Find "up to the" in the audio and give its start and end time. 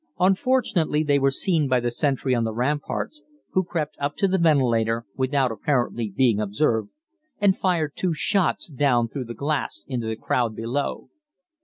3.99-4.39